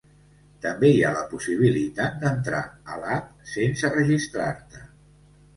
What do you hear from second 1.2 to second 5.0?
possibilitat d'entrar a l'app sense registrar-te.